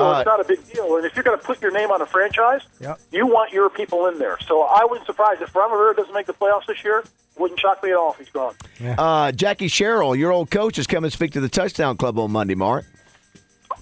So 0.01 0.07
Uh, 0.11 0.19
it's 0.21 0.27
not 0.27 0.41
a 0.41 0.45
big 0.45 0.73
deal. 0.73 0.97
And 0.97 1.05
if 1.05 1.15
you're 1.15 1.23
going 1.23 1.39
to 1.39 1.45
put 1.45 1.61
your 1.61 1.71
name 1.73 1.91
on 1.91 2.01
a 2.03 2.07
franchise, 2.07 2.63
Yep. 2.81 2.99
you 3.13 3.27
want 3.27 3.53
your 3.53 3.69
people 3.71 4.07
in 4.07 4.19
there. 4.19 4.39
So 4.47 4.63
I 4.63 4.85
wouldn't 4.85 5.07
surprise 5.07 5.39
if 5.41 5.55
Ron 5.55 5.71
Rivera 5.71 5.95
doesn't 5.95 6.15
make 6.15 6.27
the 6.27 6.33
playoffs 6.35 6.67
this 6.67 6.83
year. 6.85 7.05
Wouldn't 7.39 7.61
shock 7.61 7.83
me 7.83 7.91
at 7.91 7.97
all 7.97 8.13
if 8.13 8.19
he's 8.19 8.29
gone. 8.31 8.55
Uh, 8.99 9.33
Jackie 9.33 9.69
Sherrill, 9.69 10.15
your 10.17 10.31
old 10.33 10.51
coach, 10.51 10.79
is 10.79 10.87
coming 10.87 11.11
to 11.11 11.17
speak 11.17 11.33
to 11.33 11.41
the 11.41 11.49
Touchdown 11.49 11.97
Club 11.97 12.19
on 12.19 12.31
Monday, 12.33 12.55
Mark. 12.55 12.85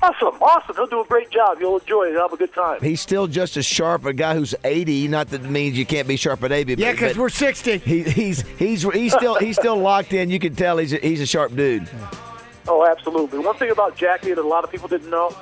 Awesome, 0.01 0.41
awesome. 0.41 0.77
He'll 0.77 0.87
do 0.87 1.01
a 1.01 1.05
great 1.07 1.29
job. 1.31 1.57
You'll 1.59 1.79
enjoy 1.79 2.05
it. 2.05 2.13
You'll 2.13 2.23
have 2.23 2.33
a 2.33 2.37
good 2.37 2.53
time. 2.55 2.81
He's 2.81 3.01
still 3.01 3.27
just 3.27 3.57
as 3.57 3.67
sharp. 3.67 4.05
A 4.05 4.13
guy 4.13 4.35
who's 4.35 4.55
80, 4.63 5.09
not 5.09 5.29
that 5.31 5.45
it 5.45 5.51
means 5.51 5.77
you 5.77 5.87
can't 5.87 6.07
be 6.07 6.15
sharp 6.17 6.45
at 6.45 6.53
80. 6.53 6.75
Yeah, 6.75 6.93
because 6.93 7.17
we're 7.19 7.31
sixty. 7.31 7.79
he, 7.79 8.03
he's 8.05 8.43
he's 8.59 8.83
he's 8.85 9.13
still 9.13 9.35
he's 9.37 9.57
still 9.57 9.77
locked 9.91 10.13
in. 10.13 10.31
You 10.31 10.39
can 10.39 10.55
tell 10.55 10.77
he's 10.79 10.93
a, 10.93 10.99
he's 10.99 11.21
a 11.21 11.27
sharp 11.27 11.57
dude. 11.57 11.89
Oh, 12.69 12.87
absolutely. 12.87 13.41
One 13.41 13.57
thing 13.57 13.71
about 13.71 13.97
Jackie 13.97 14.29
that 14.35 14.39
a 14.39 14.47
lot 14.47 14.63
of 14.63 14.71
people 14.71 14.87
didn't 14.89 15.11
know, 15.11 15.35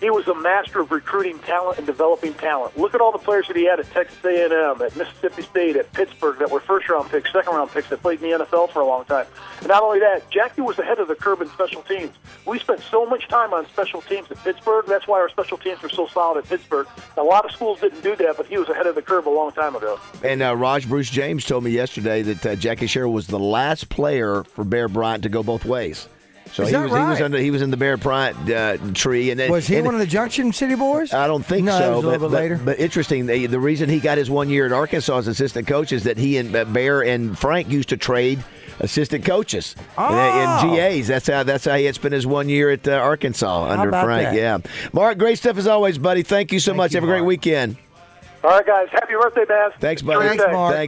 he 0.00 0.10
was 0.10 0.26
a 0.28 0.34
master 0.34 0.80
of 0.80 0.90
recruiting 0.90 1.38
talent 1.40 1.78
and 1.78 1.86
developing 1.86 2.34
talent. 2.34 2.76
Look 2.78 2.94
at 2.94 3.00
all 3.00 3.12
the 3.12 3.18
players 3.18 3.48
that 3.48 3.56
he 3.56 3.64
had 3.64 3.80
at 3.80 3.90
Texas 3.92 4.22
A&M, 4.24 4.82
at 4.82 4.96
Mississippi 4.96 5.42
State, 5.42 5.76
at 5.76 5.92
Pittsburgh 5.92 6.38
that 6.38 6.50
were 6.50 6.60
first-round 6.60 7.10
picks, 7.10 7.32
second-round 7.32 7.70
picks 7.70 7.88
that 7.88 8.02
played 8.02 8.22
in 8.22 8.30
the 8.30 8.44
NFL 8.44 8.70
for 8.70 8.80
a 8.80 8.86
long 8.86 9.04
time. 9.04 9.26
And 9.58 9.68
not 9.68 9.82
only 9.82 10.00
that, 10.00 10.28
Jackie 10.30 10.60
was 10.60 10.78
ahead 10.78 10.98
of 10.98 11.08
the 11.08 11.14
curve 11.14 11.40
in 11.40 11.48
special 11.48 11.82
teams. 11.82 12.14
We 12.44 12.58
spent 12.58 12.80
so 12.80 13.06
much 13.06 13.28
time 13.28 13.52
on 13.52 13.66
special 13.68 14.02
teams 14.02 14.30
at 14.30 14.42
Pittsburgh. 14.44 14.84
That's 14.86 15.06
why 15.06 15.20
our 15.20 15.28
special 15.28 15.58
teams 15.58 15.82
were 15.82 15.88
so 15.88 16.06
solid 16.06 16.44
at 16.44 16.48
Pittsburgh. 16.48 16.86
A 17.16 17.22
lot 17.22 17.44
of 17.44 17.50
schools 17.50 17.80
didn't 17.80 18.02
do 18.02 18.16
that, 18.16 18.36
but 18.36 18.46
he 18.46 18.58
was 18.58 18.68
ahead 18.68 18.86
of 18.86 18.94
the 18.94 19.02
curve 19.02 19.26
a 19.26 19.30
long 19.30 19.52
time 19.52 19.74
ago. 19.74 19.98
And 20.22 20.42
uh, 20.42 20.54
Raj 20.56 20.88
Bruce 20.88 21.10
James 21.10 21.44
told 21.44 21.64
me 21.64 21.70
yesterday 21.70 22.22
that 22.22 22.46
uh, 22.46 22.56
Jackie 22.56 22.86
Sherrill 22.86 23.12
was 23.12 23.26
the 23.26 23.38
last 23.38 23.88
player 23.88 24.44
for 24.44 24.64
Bear 24.64 24.88
Bryant 24.88 25.22
to 25.22 25.28
go 25.28 25.42
both 25.42 25.64
ways. 25.64 26.08
So 26.52 26.62
Is 26.62 26.68
he 26.70 26.72
that 26.76 26.82
was 26.88 26.92
he 26.92 27.04
was 27.06 27.20
under 27.20 27.38
he 27.38 27.50
was 27.50 27.60
in 27.62 27.70
the 27.70 27.76
Bear 27.76 27.96
Bryant 27.96 28.50
uh, 28.50 28.76
tree. 28.94 29.30
And 29.30 29.38
then- 29.38 29.50
Was 29.50 29.66
he 29.66 29.76
and- 29.76 29.84
one 29.84 29.94
of 29.94 30.00
the 30.00 30.06
Junction 30.06 30.52
City 30.52 30.74
boys? 30.74 31.12
I 31.12 31.26
don't 31.26 31.44
think 31.44 31.66
no, 31.66 31.78
so. 31.78 31.92
It 31.92 31.96
was 31.96 32.04
a 32.04 32.06
but, 32.06 32.10
little 32.12 32.28
bit 32.30 32.34
later. 32.36 32.60
but 32.64 32.78
interesting, 32.78 33.26
the, 33.26 33.46
the 33.46 33.60
reason 33.60 33.88
he 33.88 33.98
got 34.00 34.16
his 34.16 34.30
one 34.30 34.48
year 34.48 34.64
at 34.66 34.72
Arkansas 34.72 35.18
as 35.18 35.26
assistant 35.28 35.66
coach 35.66 35.92
is 35.92 36.04
that 36.04 36.16
he 36.18 36.38
and 36.38 36.54
uh, 36.54 36.64
Bear 36.64 37.02
and 37.02 37.36
Frank 37.38 37.68
used 37.68 37.88
to 37.90 37.96
trade 37.96 38.42
assistant 38.80 39.24
coaches 39.24 39.74
and, 39.98 40.14
and 40.14 40.70
Oh. 40.70 40.76
GAs. 40.76 41.06
That's 41.08 41.26
how 41.26 41.42
that's 41.42 41.64
how 41.64 41.74
he 41.76 41.84
had 41.86 41.94
spent 41.94 42.14
his 42.14 42.26
one 42.26 42.48
year 42.48 42.70
at 42.70 42.86
uh, 42.86 42.92
Arkansas 42.92 43.64
under 43.68 43.90
Frank. 43.90 44.22
that? 44.30 44.34
Yeah, 44.34 44.58
Mark, 44.92 45.18
great 45.18 45.38
stuff 45.38 45.58
as 45.58 45.66
always, 45.66 45.98
buddy. 45.98 46.22
Thank 46.22 46.52
you 46.52 46.60
so 46.60 46.70
Thank 46.72 46.76
much. 46.76 46.92
you, 46.92 46.96
Have 47.00 47.04
a 47.04 47.12
great 47.12 47.24
weekend. 47.24 47.76
All 48.44 48.50
right, 48.50 48.64
guys. 48.66 48.86
Happy 48.92 49.14
birthday, 49.20 49.44
Baz. 49.44 49.72
Thanks, 49.80 50.02
buddy. 50.02 50.28
Thanks. 50.28 50.44
Mark. 50.52 50.74
Thank 50.74 50.84